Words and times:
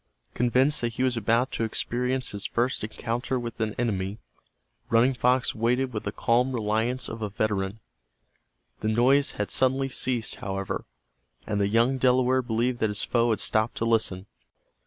Convinced 0.33 0.81
that 0.81 0.93
he 0.93 1.03
was 1.03 1.15
about 1.15 1.51
to 1.51 1.63
experience 1.63 2.31
his 2.31 2.47
first 2.47 2.83
encounter 2.83 3.37
with 3.39 3.59
an 3.61 3.75
enemy, 3.77 4.17
Running 4.89 5.13
Fox 5.13 5.53
waited 5.53 5.93
with 5.93 6.05
the 6.05 6.11
calm 6.11 6.53
reliance 6.53 7.07
of 7.07 7.21
a 7.21 7.29
veteran. 7.29 7.81
The 8.79 8.89
noise 8.89 9.33
had 9.33 9.51
suddenly 9.51 9.89
ceased, 9.89 10.37
however, 10.37 10.85
and 11.45 11.61
the 11.61 11.67
young 11.67 11.99
Delaware 11.99 12.41
believed 12.41 12.79
that 12.79 12.89
his 12.89 13.03
foe 13.03 13.29
had 13.29 13.39
stopped 13.39 13.75
to 13.77 13.85
listen. 13.85 14.25